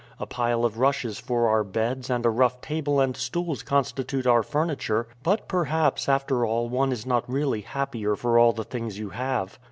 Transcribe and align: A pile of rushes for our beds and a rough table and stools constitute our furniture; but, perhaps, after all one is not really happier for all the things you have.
A 0.19 0.25
pile 0.25 0.65
of 0.65 0.79
rushes 0.79 1.19
for 1.19 1.47
our 1.47 1.63
beds 1.63 2.09
and 2.09 2.25
a 2.25 2.29
rough 2.31 2.59
table 2.59 2.99
and 2.99 3.15
stools 3.15 3.61
constitute 3.61 4.25
our 4.25 4.41
furniture; 4.41 5.07
but, 5.21 5.47
perhaps, 5.47 6.09
after 6.09 6.43
all 6.43 6.67
one 6.69 6.91
is 6.91 7.05
not 7.05 7.29
really 7.31 7.61
happier 7.61 8.15
for 8.15 8.39
all 8.39 8.51
the 8.51 8.63
things 8.63 8.97
you 8.97 9.09
have. 9.09 9.59